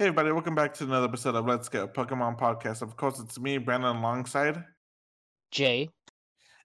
[0.00, 2.80] Hey, everybody, welcome back to another episode of Let's Go Pokemon Podcast.
[2.80, 4.64] Of course, it's me, Brandon, alongside.
[5.50, 5.90] Jay.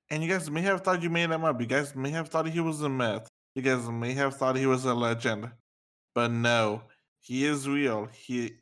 [0.09, 1.59] And you guys may have thought you made him up.
[1.59, 3.27] You guys may have thought he was a myth.
[3.53, 5.51] You guys may have thought he was a legend.
[6.13, 6.83] But no,
[7.19, 8.07] he is real.
[8.13, 8.53] He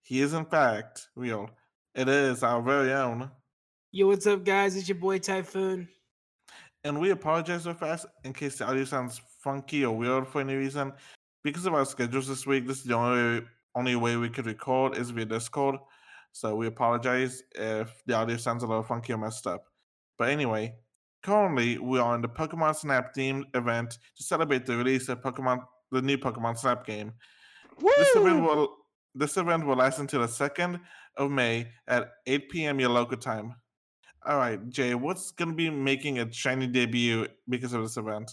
[0.00, 1.50] he is in fact real.
[1.94, 3.30] It is our very own.
[3.92, 4.76] Yo, what's up, guys?
[4.76, 5.86] It's your boy Typhoon.
[6.84, 10.54] And we apologize real fast in case the audio sounds funky or weird for any
[10.54, 10.94] reason.
[11.44, 13.46] Because of our schedules this week, this is the only way,
[13.76, 15.76] only way we could record is via Discord.
[16.32, 19.64] So we apologize if the audio sounds a little funky or messed up.
[20.18, 20.74] But anyway,
[21.22, 25.62] currently we are in the Pokemon Snap themed event to celebrate the release of Pokemon
[25.92, 27.12] the new Pokemon Snap game.
[27.80, 27.90] Woo!
[27.98, 28.76] This event will
[29.14, 30.80] this event will last until the second
[31.16, 32.80] of May at 8 p.m.
[32.80, 33.54] your local time.
[34.26, 38.30] All right, Jay, what's gonna be making a shiny debut because of this event?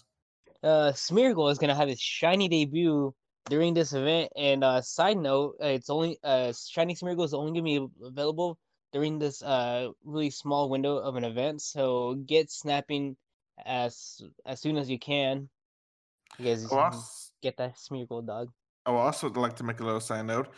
[0.63, 3.13] Uh, Smeargle is gonna have its shiny debut
[3.49, 4.31] during this event.
[4.35, 8.59] And uh, side note, uh, it's only uh shiny Smeargle is only gonna be available
[8.93, 11.61] during this uh really small window of an event.
[11.61, 13.17] So get snapping
[13.65, 15.49] as as soon as you can.
[16.39, 17.05] You guys Oh,
[17.41, 18.51] get that Smeargle dog.
[18.85, 20.49] I would also like to make a little side note.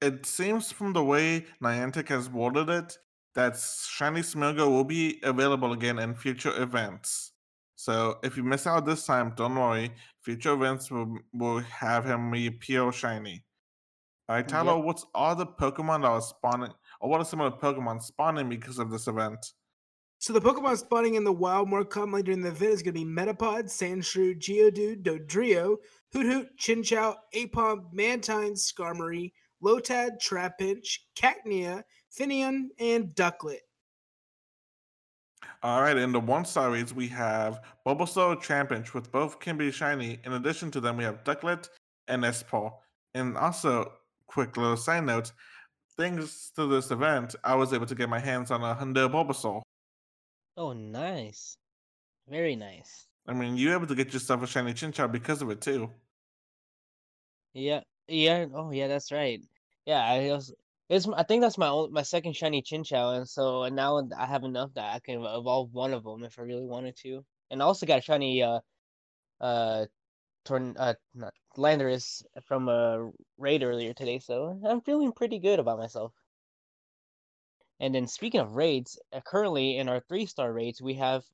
[0.00, 2.98] It seems from the way Niantic has worded it
[3.34, 7.32] that Shiny Smeargle will be available again in future events.
[7.76, 9.90] So if you miss out this time, don't worry.
[10.22, 13.44] Future events will, will have him reappear shiny.
[14.28, 14.84] Alright, Tyler, Yep.
[14.84, 18.48] what's all the Pokemon that are spawning, or what are some of the Pokemon spawning
[18.48, 19.44] because of this event?
[20.18, 23.00] So the Pokemon spawning in the wild more commonly during the event is going to
[23.00, 25.76] be Metapod, Sandshrew, Geodude, Dodrio,
[26.14, 31.82] Hoothoot, Chinchou, Aipom, Mantine, Skarmory, Lotad, Trapinch, Cacnea,
[32.18, 33.58] Finneon, and Ducklett.
[35.64, 39.72] All right, in the one star rates, we have Bulbasaur, Trapinch, with both can be
[39.72, 40.20] shiny.
[40.24, 41.70] In addition to them, we have Ducklett
[42.06, 42.70] and Espol.
[43.14, 43.94] And also,
[44.26, 45.32] quick little side note,
[45.96, 49.62] thanks to this event, I was able to get my hands on a Hyundai Bulbasaur.
[50.58, 51.56] Oh, nice,
[52.28, 53.06] very nice.
[53.26, 55.90] I mean, you able to get yourself a shiny Chinchou because of it too.
[57.54, 58.44] Yeah, yeah.
[58.52, 58.88] Oh, yeah.
[58.88, 59.40] That's right.
[59.86, 60.52] Yeah, I also,
[60.88, 64.26] it's I think that's my own, my second shiny Chinchou, and so and now I
[64.26, 67.24] have enough that I can evolve one of them if I really wanted to.
[67.50, 68.60] And I also got a shiny uh
[69.40, 69.86] uh
[70.44, 75.78] torn uh not Landorus from a raid earlier today, so I'm feeling pretty good about
[75.78, 76.12] myself.
[77.80, 81.24] And then speaking of raids, uh, currently in our three star raids we have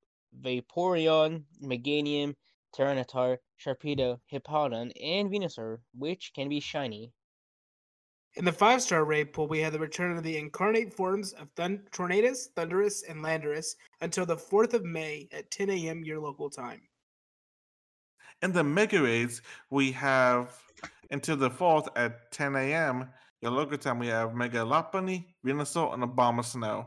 [0.40, 2.36] Vaporeon, Meganium,
[2.72, 7.12] Tyranitar, Sharpedo, Hippowdon, and Venusaur, which can be shiny.
[8.36, 11.50] In the five star raid pool, we have the return of the incarnate forms of
[11.56, 16.04] Thun- Tornadus, Thundurus, and Landorus until the 4th of May at 10 a.m.
[16.04, 16.80] your local time.
[18.42, 20.56] In the Mega Raids, we have
[21.10, 23.10] until the 4th at 10 a.m.
[23.42, 26.86] Your local time, we have Mega Lopunny, Venusaur, and Abomasnow.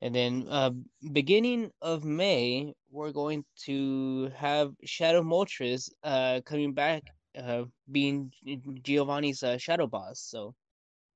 [0.00, 0.70] And then uh
[1.12, 7.04] beginning of May, we're going to have Shadow Moltres uh coming back
[7.38, 8.32] uh being
[8.82, 10.20] Giovanni's uh, shadow boss.
[10.20, 10.54] So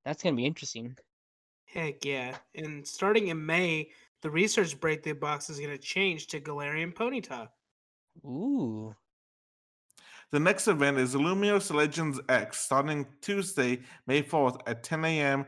[0.04, 0.96] that's gonna be interesting.
[1.66, 2.36] Heck yeah.
[2.54, 3.90] And starting in May,
[4.22, 7.48] the research breakthrough box is going to change to Galarian Ponyta.
[8.24, 8.94] Ooh.
[10.30, 15.46] The next event is Lumiose Legends X, starting Tuesday, May 4th at 10 a.m.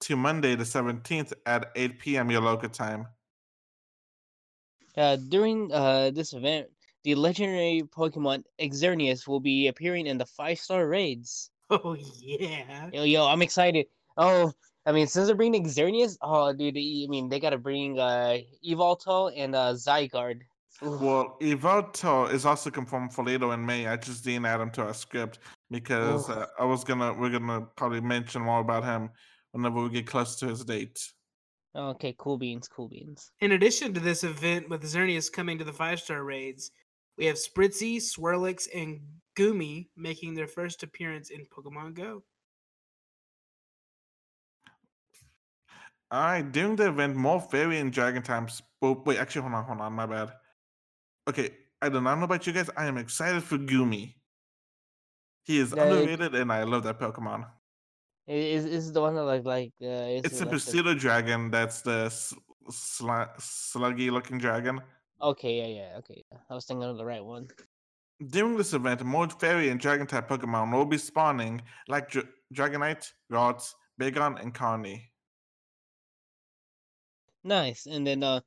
[0.00, 2.30] to Monday, the 17th at 8 p.m.
[2.30, 3.06] your local time.
[4.96, 6.66] Uh during uh this event,
[7.04, 11.50] the legendary Pokemon Xerneas will be appearing in the five star raids.
[11.72, 12.90] Oh, yeah.
[12.92, 13.86] Yo, yo, I'm excited.
[14.16, 14.52] Oh,
[14.86, 18.38] I mean, since they're bringing Xerneas, oh, dude, I mean, they gotta bring uh
[18.68, 20.40] Yveltal and uh Zygarde.
[20.82, 21.00] Oof.
[21.00, 23.86] Well, Yveltal is also confirmed for later in May.
[23.86, 25.38] I just didn't add him to our script
[25.70, 29.10] because uh, I was gonna we're gonna probably mention more about him
[29.52, 30.98] whenever we get close to his date.
[31.76, 33.30] Okay, cool beans, cool beans.
[33.40, 36.72] In addition to this event with Xerneas coming to the five star raids,
[37.20, 38.98] we have Spritzee, Swirlix, and
[39.36, 42.24] Goomy making their first appearance in Pokemon Go.
[46.10, 48.62] All right, during the event, more fairy and dragon times.
[48.82, 50.32] Oh, wait, actually, hold on, hold on, my bad.
[51.28, 51.50] Okay,
[51.82, 52.70] I do not know about you guys.
[52.74, 54.14] I am excited for Goomy.
[55.44, 57.44] He is Yeah, it- underrated, and I love that Pokemon.
[58.28, 61.50] I- Is is the one that like like uh is It's a like pseudo dragon.
[61.50, 62.32] That's the s-
[62.70, 64.80] sla- sluggy looking dragon.
[65.22, 66.24] Okay, yeah, yeah, okay.
[66.48, 67.48] I was thinking of the right one.
[68.26, 73.12] During this event, more fairy and dragon type Pokemon will be spawning, like Dra- Dragonite,
[73.28, 75.12] Rods, Bagon, and Carney.
[77.44, 77.86] Nice.
[77.86, 78.40] And then uh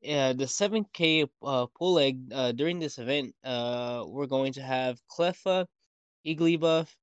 [0.00, 5.00] yeah, the 7K uh pull egg uh during this event, uh we're going to have
[5.10, 5.66] Cleffa,
[6.26, 6.94] Igglybuff,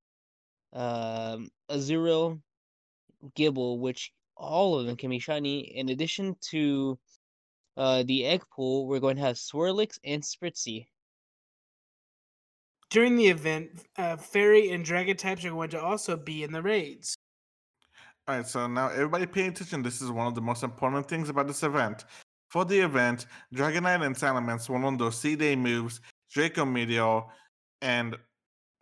[0.74, 2.42] um, Azurill,
[3.36, 5.60] Gible, which all of them can be shiny.
[5.78, 7.00] In addition to
[7.78, 10.88] uh, the egg pool, we're going to have Swirlix and Spritzee.
[12.90, 16.62] During the event, uh, fairy and dragon types are going to also be in the
[16.62, 17.16] raids.
[18.28, 19.82] All right, so now everybody pay attention.
[19.82, 22.06] This is one of the most important things about this event.
[22.50, 26.00] For the event, Dragonite and Salamence will learn those C-Day moves,
[26.32, 27.24] Draco Meteor,
[27.82, 28.16] and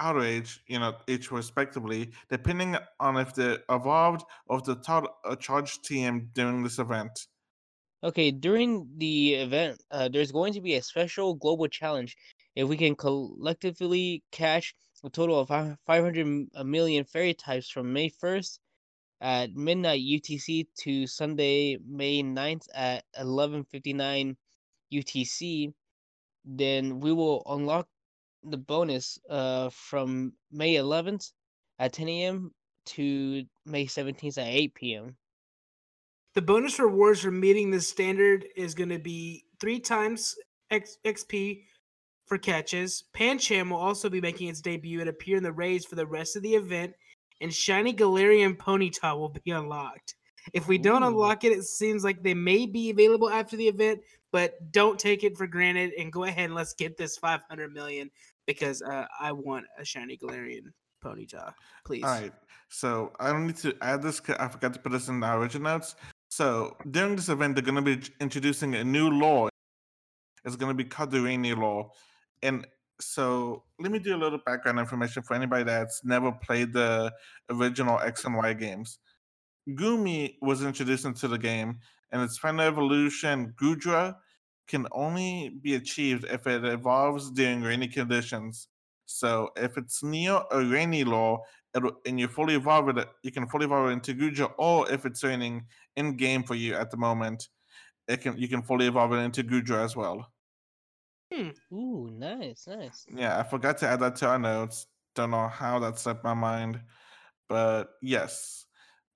[0.02, 5.36] Outrage, you know, each respectively, depending on if they evolved or if they taught a
[5.36, 7.28] charged TM during this event.
[8.04, 12.16] Okay, during the event, uh, there's going to be a special global challenge.
[12.56, 17.70] If we can collectively catch a total of fi- 500 m- a million fairy types
[17.70, 18.60] from May 1st
[19.22, 24.36] at midnight UTC to Sunday, May 9th at 11:59
[24.92, 25.74] UTC,
[26.46, 27.88] then we will unlock
[28.44, 31.34] the bonus uh from May 11th
[31.80, 32.52] at 10 a.m.
[32.86, 35.18] to May 17th at 8 p.m.
[36.34, 40.34] The bonus rewards for meeting this standard is going to be three times
[40.70, 41.64] X- XP
[42.26, 43.04] for catches.
[43.14, 46.38] Pancham will also be making its debut and appear in the raids for the rest
[46.38, 46.94] of the event,
[47.42, 50.16] and Shiny Galarian Ponyta will be unlocked.
[50.54, 51.08] If we don't Ooh.
[51.08, 54.00] unlock it, it seems like they may be available after the event,
[54.32, 58.10] but don't take it for granted and go ahead and let's get this 500 million
[58.48, 60.72] because uh, I want a Shiny Galarian
[61.04, 61.54] Ponyta,
[61.86, 62.04] please.
[62.04, 62.32] All right.
[62.70, 64.22] So I don't need to add this.
[64.40, 65.96] I forgot to put this in the origin notes.
[66.42, 69.48] So during this event, they're going to be introducing a new law.
[70.44, 71.20] It's going to be called the
[71.54, 71.92] Law.
[72.42, 72.66] And
[73.00, 77.14] so let me do a little background information for anybody that's never played the
[77.52, 78.98] original X and Y games.
[79.70, 81.78] Goomy was introduced into the game,
[82.12, 84.16] and its final evolution, Goodra,
[84.68, 88.68] can only be achieved if it evolves during rainy conditions.
[89.06, 93.66] So if it's near a rainy law, and you fully evolve it, you can fully
[93.66, 95.66] evolve it into Goodra, or if it's raining
[95.96, 97.48] in game for you at the moment,
[98.08, 100.32] it can you can fully evolve it into Goodra as well.
[101.34, 103.06] Hmm, ooh, nice, nice.
[103.10, 104.88] Yeah, I forgot to add that to our notes.
[105.16, 106.82] Don't know how that slipped my mind,
[107.48, 108.66] but yes.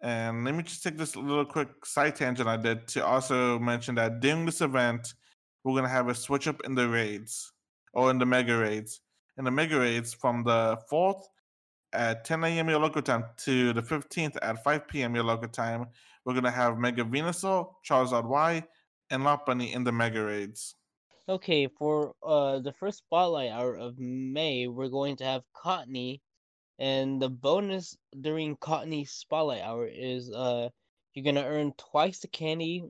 [0.01, 3.95] And let me just take this little quick side tangent I did to also mention
[3.95, 5.13] that during this event,
[5.63, 7.51] we're gonna have a switch up in the raids
[7.93, 9.01] or in the mega raids.
[9.37, 11.27] In the mega raids from the fourth
[11.95, 12.69] at 10 a.m.
[12.69, 15.15] your local time to the 15th at 5 p.m.
[15.15, 15.87] your local time,
[16.25, 18.63] we're gonna have Mega Venusaur, Charizard Y,
[19.09, 20.75] and Lopunny in the mega raids.
[21.27, 26.21] Okay, for uh the first spotlight hour of May, we're going to have Cottonee,
[26.79, 30.69] and the bonus during Cottonee's spotlight hour is uh
[31.13, 32.83] you're gonna earn twice the candy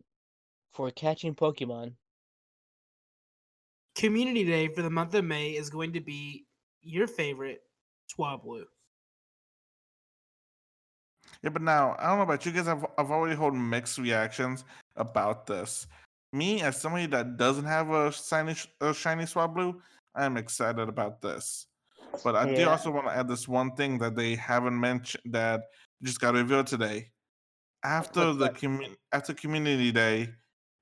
[0.73, 1.93] for catching Pokemon.
[3.95, 6.45] Community Day for the month of May is going to be
[6.81, 7.61] your favorite
[8.11, 8.65] Swablu.
[11.45, 12.67] Yeah, but now I don't know about you guys.
[12.67, 14.65] I've I've already heard mixed reactions
[14.95, 15.85] about this.
[16.33, 19.75] Me, as somebody that doesn't have a shiny a shiny Swablu,
[20.15, 21.67] I am excited about this.
[22.23, 25.65] But I do also want to add this one thing that they haven't mentioned that
[26.01, 27.11] just got revealed today.
[27.83, 28.55] After What's the that?
[28.55, 30.29] commu- after Community Day,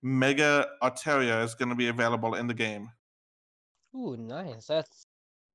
[0.01, 2.89] Mega Altaria is going to be available in the game.
[3.93, 4.67] Ooh, nice.
[4.67, 5.07] That's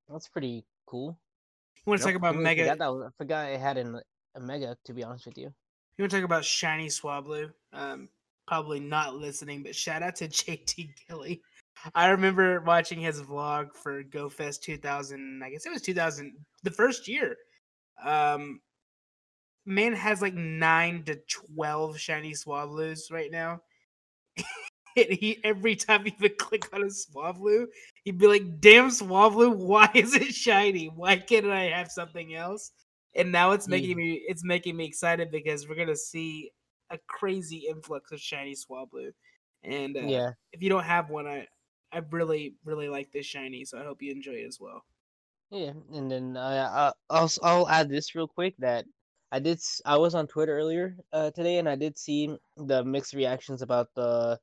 [0.07, 1.19] that's pretty cool.
[1.77, 2.13] You want to Yep.
[2.13, 2.63] talk I about really Mega?
[2.65, 4.01] forgot that was, I forgot it had an,
[4.35, 4.77] a mega.
[4.85, 5.53] To be honest with you.
[5.97, 7.51] You want to talk about shiny Swablu?
[7.73, 8.09] Um,
[8.47, 11.43] probably not listening, but shout out to JT Gilly.
[11.95, 15.43] I remember watching his vlog for GoFest 2000.
[15.45, 17.37] I guess it was 2000, the first year.
[18.05, 18.61] Um,
[19.67, 21.21] man has like nine to
[21.55, 23.61] 12 shiny Swablus right now.
[24.97, 27.67] and he every time he would click on a Swablu,
[28.05, 30.87] he'd be like, "Damn Swablu, why is it shiny?
[30.87, 32.73] Why can't I have something else?"
[33.15, 33.99] And now it's making Yeah.
[33.99, 36.53] me it's making me excited because we're gonna see
[36.91, 39.13] a crazy influx of shiny Swablu.
[39.63, 40.35] And uh, Yeah.
[40.53, 41.49] if you don't have one, I
[41.93, 44.85] I really really like this shiny, so I hope you enjoy it as well.
[45.51, 48.85] Yeah, and then uh, I- I'll I'll add this real quick that
[49.33, 53.15] I did I was on Twitter earlier uh, today and I did see the mixed
[53.15, 54.39] reactions about the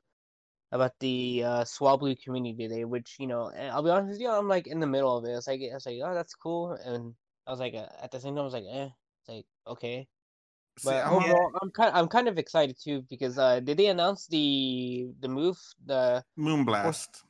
[0.72, 4.48] about the uh, Swablu Community Day, which you know I'll be honest with you, I'm
[4.50, 5.32] like in the middle of it.
[5.38, 7.16] It's like I was like, oh, that's cool, and
[7.48, 8.90] I was like, uh, at the same time, I was like, eh,
[9.22, 10.08] it's like okay,
[10.84, 11.34] but I'm Yeah.
[11.34, 15.30] overall, I'm kind I'm kind of excited too because uh, did they announce the the
[15.30, 17.24] move the Moonblast.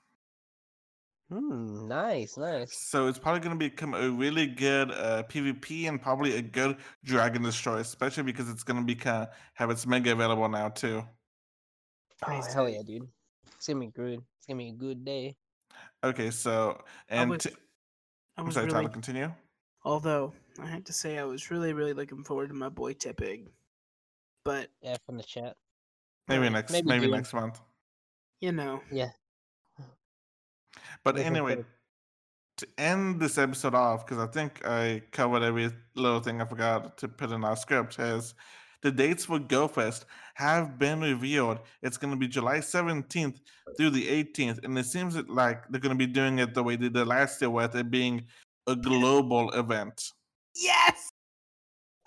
[1.29, 6.01] hmm nice nice So it's probably going to become a really good uh, PvP and
[6.01, 9.86] probably a good Dragon Destroy, especially because it's going to be kind of have its
[9.86, 11.03] mega available now too.
[12.24, 12.69] oh Pretty hell sick.
[12.69, 13.07] yeah, dude,
[13.57, 14.19] it's gonna be good.
[14.38, 15.38] It's gonna be a good day.
[16.03, 16.84] Okay, so
[17.15, 17.57] I and was, to-
[18.38, 19.34] I I'm sorry, really, Tyler, continue.
[19.85, 23.47] Although I have to say I was really, really looking forward to my boy Tepig.
[24.43, 25.55] But Yeah, from the chat.
[26.27, 27.61] Maybe next maybe maybe next month.
[28.41, 29.11] you know, Yeah.
[31.03, 31.63] But anyway,
[32.57, 36.97] to end this episode off, because I think I covered every little thing I forgot
[36.99, 38.33] to put in our script, is
[38.81, 41.59] the dates for GoFest have been revealed.
[41.81, 43.39] It's going to be July 17th
[43.77, 46.75] through the 18th, and it seems like they're going to be doing it the way
[46.75, 48.25] they did last year, with it being
[48.67, 50.12] a global event.
[50.55, 51.12] yes.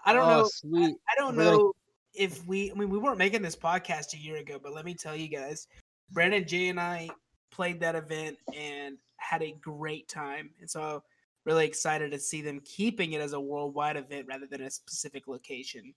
[0.05, 0.49] I don't oh, know.
[0.51, 0.97] Sweet.
[1.09, 1.73] I don't We're know
[2.15, 2.71] if we.
[2.71, 5.29] I mean, we weren't making this podcast a year ago, but let me tell you
[5.29, 5.67] guys,
[6.11, 7.11] Brandon Jay and I
[7.51, 11.03] played that event and had a great time, and so
[11.45, 15.27] really excited to see them keeping it as a worldwide event rather than a specific
[15.27, 15.95] location.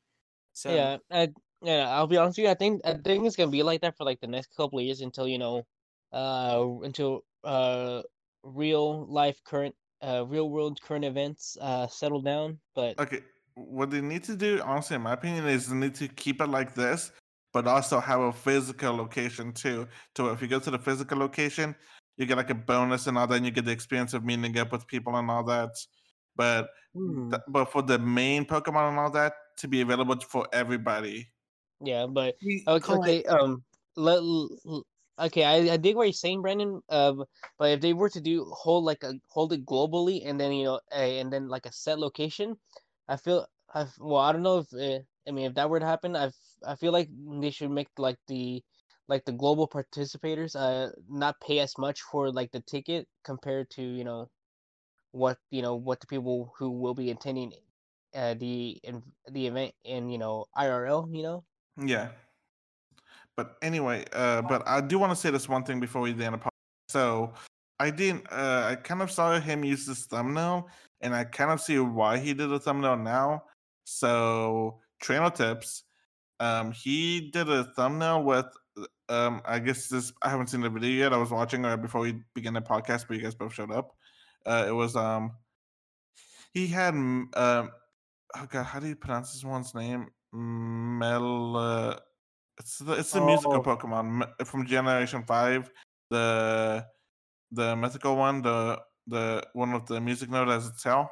[0.53, 1.29] So Yeah, I,
[1.61, 1.89] yeah.
[1.89, 2.51] I'll be honest with you.
[2.51, 4.85] I think I think it's gonna be like that for like the next couple of
[4.85, 5.65] years until you know,
[6.11, 8.01] uh, until uh,
[8.43, 12.59] real life current, uh, real world current events uh settle down.
[12.75, 13.21] But Okay,
[13.55, 16.47] what they need to do, honestly, in my opinion, is they need to keep it
[16.47, 17.11] like this,
[17.53, 19.87] but also have a physical location too.
[20.15, 21.75] So if you go to the physical location,
[22.17, 24.57] you get like a bonus and all that, and you get the experience of meeting
[24.57, 25.71] up with people and all that.
[26.35, 30.47] But hmm, th- but for the main Pokemon and all that to be available for
[30.53, 31.27] everybody.
[31.83, 32.35] yeah, but
[32.67, 33.23] okay, okay.
[33.25, 33.63] Um,
[33.95, 34.85] let, l-
[35.25, 35.43] okay.
[35.43, 36.81] I, I dig what you're saying, Brandon.
[36.89, 37.13] Uh,
[37.57, 40.65] but if they were to do hold like a hold it globally and then you
[40.65, 42.57] know, a, and then like a set location,
[43.07, 44.21] I feel I well.
[44.21, 46.31] I don't know if uh, I mean if that were to happen, I
[46.65, 47.09] I feel like
[47.41, 48.63] they should make like the
[49.07, 53.81] like the global participators uh not pay as much for like the ticket compared to
[53.81, 54.29] you know
[55.11, 57.53] what you know what the people who will be attending
[58.15, 58.79] uh the
[59.31, 61.43] the event in you know IRL you know
[61.77, 62.09] Yeah.
[63.41, 66.19] But anyway, uh, but I do want to say this one thing before we end
[66.19, 66.49] the podcast.
[66.89, 67.33] So
[67.79, 68.31] I didn't.
[68.31, 70.69] Uh, I kind of saw him use this thumbnail,
[71.01, 73.45] and I kind of see why he did a thumbnail now.
[73.83, 75.85] So trainer tips.
[76.39, 78.45] Um, he did a thumbnail with.
[79.09, 80.13] Um, I guess this.
[80.21, 81.13] I haven't seen the video yet.
[81.13, 83.95] I was watching it before we began the podcast, but you guys both showed up.
[84.45, 85.31] Uh, it was um.
[86.53, 87.31] He had um.
[88.35, 90.09] Oh God, how do you pronounce this one's name?
[90.31, 91.99] Mel.
[92.59, 93.61] It's the it's the musical Oh.
[93.63, 95.69] Pokemon from Generation Five.
[96.09, 96.85] The
[97.51, 101.09] the mythical one, the the one with the music note as its tail.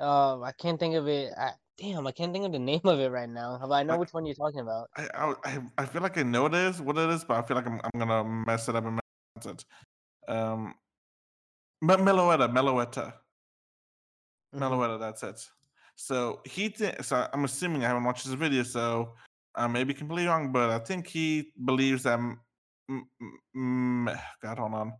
[0.00, 3.00] uh I can't think of it I, damn I can't think of the name of
[3.00, 5.08] it right now but I know Like- which one you're talking about I,
[5.44, 7.66] I I feel like I know it is what it is, but I feel like
[7.66, 9.64] I'm I'm gonna mess it up and mess it.
[10.28, 10.74] Um,
[11.80, 13.12] Me- Meloetta, Meloetta,
[14.54, 14.60] Mhm.
[14.60, 14.98] Meloetta.
[15.00, 15.48] That's it.
[15.96, 19.14] So he th- so I'm assuming I haven't watched his video, so
[19.58, 22.18] I may be completely wrong, but I think he believes that.
[22.18, 22.40] M-
[22.88, 23.08] M-
[23.54, 24.92] M- God, hold on.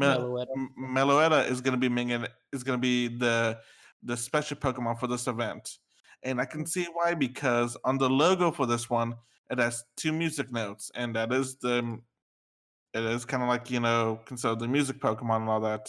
[0.00, 0.46] Meloetta.
[0.78, 3.58] Meloetta is going to be minging, is going to be the
[4.04, 5.78] the special Pokemon for this event,
[6.22, 6.68] and I can mm.
[6.68, 9.14] see why because on the logo for this one
[9.50, 11.98] it has two music notes, and that is the
[12.94, 15.88] it is kind of like you know considered the music Pokemon and all that,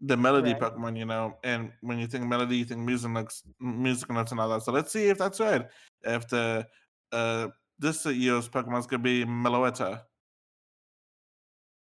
[0.00, 0.62] the melody Right.
[0.62, 1.36] Pokemon, you know.
[1.44, 4.62] And when you think melody, you think music notes, music notes and all that.
[4.62, 5.66] So let's see if that's right.
[6.04, 6.66] If the
[7.12, 7.48] uh
[7.78, 10.02] this year's Pokemon's going to be Meloetta.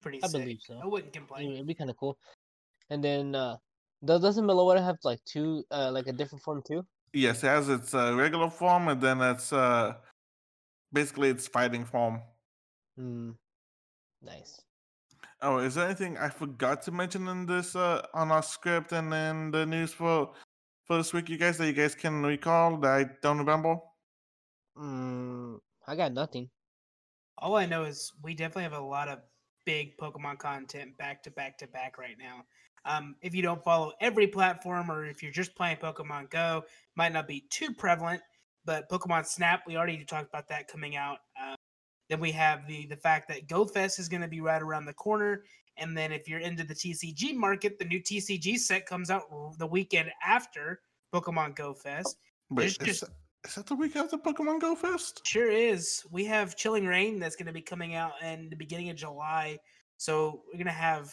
[0.01, 0.41] pretty I sick.
[0.41, 0.79] believe so.
[0.81, 1.47] I wouldn't complain.
[1.47, 2.17] mean, it'd be kind of cool
[2.89, 3.57] and then uh
[4.05, 7.69] does doesn't Meloetta have like two uh like a different form too Yes, it has
[7.69, 9.95] its uh, regular form, and then it's uh
[10.93, 12.21] basically its fighting form.
[12.97, 13.31] hmm
[14.21, 14.61] nice
[15.41, 19.11] Oh, is there anything I forgot to mention in this uh on our script and
[19.11, 20.33] then the news for
[20.85, 23.77] for this week, you guys that you guys can recall that I don't remember?
[24.79, 26.49] Mm, I got nothing
[27.37, 29.19] All I know is we definitely have a lot of
[29.65, 32.43] big Pokemon content back to back to back right now.
[32.85, 36.63] Um, if you don't follow every platform or if you're just playing Pokemon Go,
[36.95, 38.21] might not be too prevalent.
[38.65, 41.17] But Pokemon Snap, we already talked about that coming out.
[41.41, 41.55] Uh,
[42.09, 44.93] then we have the the fact that GoFest is going to be right around the
[44.93, 45.43] corner.
[45.77, 49.23] And then if you're into the TCG market, the new TCG set comes out
[49.57, 50.79] the weekend after
[51.13, 52.17] Pokemon Go Fest.
[52.49, 53.09] Wait, There's just- that,
[53.45, 55.21] is that the week after Pokemon Go Fest?
[55.25, 56.03] Sure is.
[56.11, 59.57] We have Chilling Reign that's going to be coming out in the beginning of July.
[59.97, 61.11] So we're going to have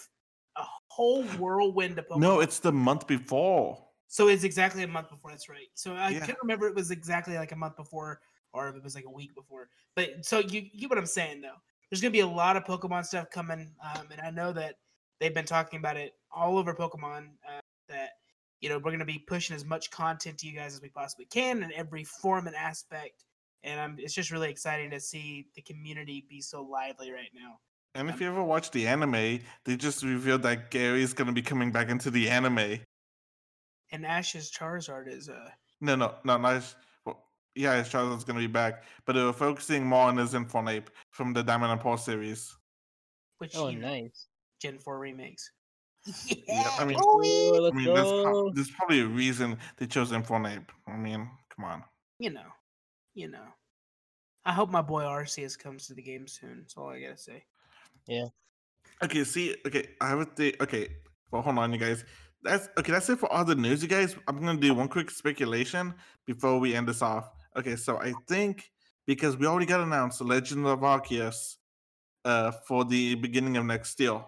[0.56, 2.20] a whole whirlwind of Pokemon.
[2.20, 3.78] No, it's the month before.
[4.08, 5.30] so it's exactly a month before.
[5.30, 5.66] That's right.
[5.74, 6.26] So I Yeah.
[6.26, 8.20] can't remember it was exactly like a month before
[8.52, 9.68] or if it was like a week before.
[9.96, 11.56] But so you, you get what I'm saying though.
[11.90, 14.76] There's going to be a lot of Pokemon stuff coming, um, and I know that
[15.20, 17.28] they've been talking about it all over Pokemon.
[17.46, 17.60] Uh,
[18.61, 20.88] you know we're going to be pushing as much content to you guys as we
[20.88, 23.25] possibly can in every form and aspect.
[23.62, 27.58] And um, it's just really exciting to see the community be so lively right now.
[27.94, 31.70] And if you ever watch the anime, they just revealed that Gary's gonna be coming
[31.70, 32.80] back into the anime.
[33.92, 36.75] And Ash's Charizard is uh No, no, no, nice.
[37.06, 40.87] Well, yeah, his Charizard's gonna be back, but they were focusing more on his Infernape
[41.11, 42.54] from the Diamond and Pearl series.
[43.38, 44.26] which Oh, nice.
[44.61, 45.50] Gen 4 remakes.
[46.46, 47.20] Yeah, I mean- Oh,
[47.68, 50.66] I mean, there's, there's probably a reason they chose Infernape.
[50.87, 51.82] I mean, come on.
[52.18, 52.46] You know.
[53.14, 53.44] You know.
[54.44, 56.58] I hope my boy Arceus comes to the game soon.
[56.61, 57.44] That's all I gotta say.
[58.06, 58.26] Yeah.
[59.02, 60.52] Okay, see, okay, I have a thing.
[60.61, 60.88] Okay,
[61.30, 62.04] well, hold on, you guys.
[62.42, 62.92] That's okay.
[62.92, 64.14] That's it for all the news, you guys.
[64.28, 65.94] I'm gonna do one quick speculation
[66.26, 67.30] before we end this off.
[67.56, 68.70] Okay, so I think
[69.06, 71.56] because we already got announced Legend of Arceus
[72.26, 74.20] uh, for the beginning of next year.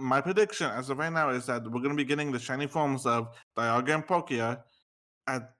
[0.00, 3.04] My prediction as of right now is that we're gonna be getting the shiny forms
[3.06, 4.62] of Dialga and Palkia
[5.26, 5.52] at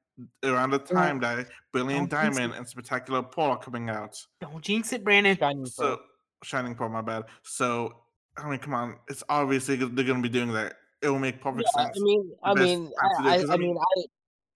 [0.44, 2.40] around the time that Brilliant don't jinx it.
[2.40, 4.16] Diamond and Spectacular Pearl are coming out.
[4.40, 5.37] Don't jinx it, Brandon.
[5.37, 6.00] Shining So Pearl.
[6.42, 7.25] Shining Pearl, my bad.
[7.42, 7.94] So
[8.38, 10.75] I mean, come on, it's obviously they're gonna be doing that.
[11.02, 12.00] It will make perfect Yeah, I sense.
[12.00, 14.02] mean, I mean, time to do it, I, I I mean- mean, I,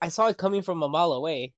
[0.06, 1.52] I saw it coming from a mile away.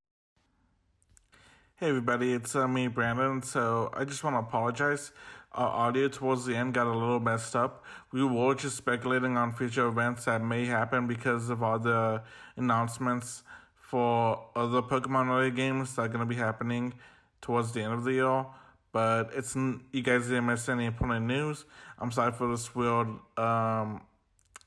[1.78, 3.42] Hey everybody, it's uh, me, Brandon.
[3.42, 5.12] So I just want to apologize.
[5.52, 7.84] Our audio towards the end got a little messed up.
[8.12, 12.22] We were just speculating on future events that may happen because of all the
[12.56, 13.42] announcements
[13.74, 16.94] for other Pokemon related games that are going to be happening
[17.42, 18.46] towards the end of the year.
[18.90, 21.66] But it's you guys didn't miss any important news.
[21.98, 24.00] I'm sorry for this weird, um,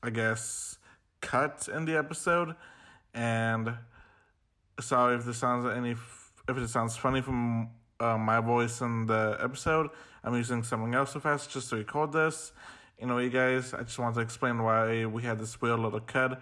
[0.00, 0.78] I guess,
[1.20, 2.54] cut in the episode,
[3.12, 3.74] and
[4.78, 5.96] sorry if this sounds are any
[6.48, 7.70] if it sounds funny from
[8.00, 9.90] uh, my voice in the episode.
[10.24, 12.52] I'm using something else so fast just to record this.
[12.98, 16.00] You know, you guys, I just want to explain why we had this weird little
[16.00, 16.40] cut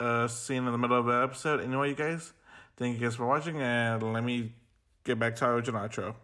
[0.00, 1.60] uh, scene in the middle of the episode.
[1.60, 2.32] Anyway, you guys,
[2.76, 4.52] thank you guys for watching, and let me
[5.04, 6.14] get back to our original outro.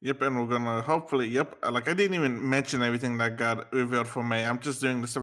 [0.00, 3.72] Yep, and we're gonna hopefully, yep, uh, like I didn't even mention everything that got
[3.72, 4.42] revealed for me.
[4.42, 5.16] I'm just doing this.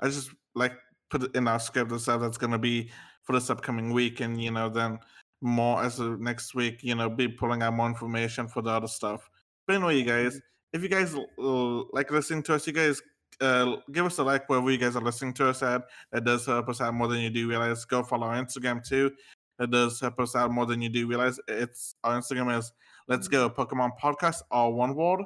[0.00, 0.72] I just like
[1.10, 2.90] put it in our script and stuff that's gonna be
[3.28, 4.98] for this upcoming week, and you know, then
[5.42, 8.88] more as of next week, you know, be pulling out more information for the other
[8.88, 9.28] stuff.
[9.66, 10.40] But anyway, you guys,
[10.72, 13.02] if you guys uh, like listening to us, you guys
[13.42, 15.82] uh, give us a like wherever you guys are listening to us at.
[16.10, 17.84] That does help us out more than you do realize.
[17.84, 19.12] Go follow our Instagram too.
[19.58, 21.38] That does help us out more than you do realize.
[21.48, 22.72] It's our Instagram is
[23.08, 25.20] Let's Go Pokemon Podcast, all one word.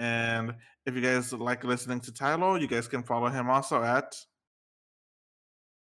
[0.00, 0.56] And
[0.86, 4.16] if you guys like listening to Tyler, you guys can follow him also at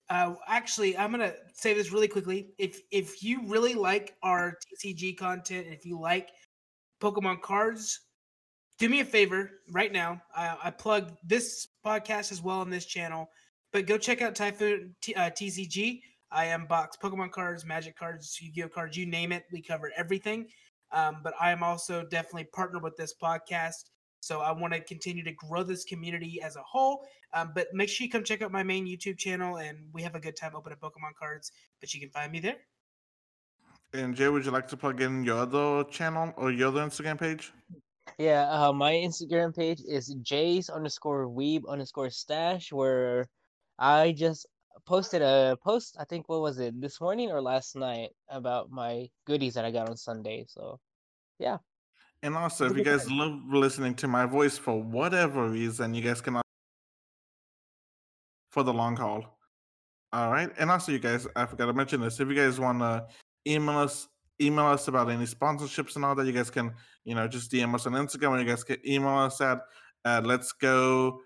[0.09, 2.55] Uh, actually, I'm gonna say this really quickly.
[2.59, 6.31] If if you really like our TCG content, if you like
[7.01, 8.01] Pokemon cards,
[8.79, 10.21] do me a favor right now.
[10.35, 13.29] I, I plug this podcast as well on this channel,
[13.73, 16.01] but go check out Typhoon T, uh, TCG.
[16.31, 19.45] I unbox Pokemon cards, Magic cards, Yu-Gi-Oh cards, you name it.
[19.53, 20.47] We cover everything.
[20.93, 23.91] Um, but I am also definitely partnered with this podcast,
[24.27, 27.07] so I want to continue to grow this community as a whole.
[27.33, 30.17] Um, but make sure you come check out my main YouTube channel, and we have
[30.17, 31.53] a good time opening Pokemon cards.
[31.81, 32.57] But you can find me there.
[33.93, 37.21] and Jay, would you like to plug in your other channel or your other Instagram
[37.21, 37.53] page?
[38.19, 43.29] Yeah, uh, my Instagram page is jays underscore weeb underscore stash, where
[43.79, 44.47] I just
[44.87, 45.97] posted a post.
[46.01, 49.71] I think what was it this morning or last night about my goodies that I
[49.71, 50.47] got on Sunday.
[50.49, 50.81] So
[52.27, 56.21] And also, if you guys love listening to my voice for whatever reason, you guys
[56.21, 56.41] can
[58.51, 59.39] for the long haul.
[60.13, 60.51] All right.
[60.59, 62.19] And also, you guys, I forgot to mention this.
[62.19, 63.07] If you guys want to
[63.47, 64.09] email us,
[64.43, 67.73] email us about any sponsorships and all that, you guys can, you know, just DM
[67.73, 68.33] us on Instagram.
[68.33, 69.61] And you guys can email us at,
[70.05, 71.21] at Let's Go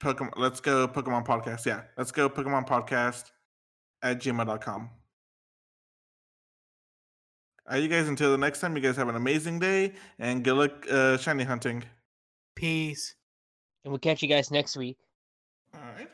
[0.00, 0.32] Pokemon.
[0.36, 1.64] Let's Go Pokemon Podcast.
[1.64, 3.24] Yeah, Let's Go Pokemon Podcast
[4.02, 4.90] at gmail.com.
[7.68, 10.54] Right, you guys, until the next time, you guys have an amazing day and good
[10.56, 11.82] luck uh, shiny hunting.
[12.54, 13.14] Peace.
[13.84, 14.98] and we'll catch you guys next week.
[15.74, 16.08] All right.